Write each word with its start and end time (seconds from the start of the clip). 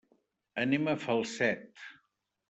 Anem 0.61 0.89
a 0.93 0.95
Falset. 1.03 1.83